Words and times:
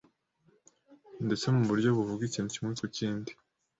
ndetse 1.25 1.45
mu 1.55 1.61
buryo 1.69 1.89
buvuga 1.97 2.21
ikintu 2.25 2.49
kimwe 2.53 2.73
ku 2.79 2.87
kindi 2.97 3.31